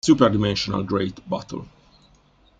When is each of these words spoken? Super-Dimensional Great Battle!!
Super-Dimensional 0.03 0.81
Great 0.83 1.29
Battle!! 1.29 1.67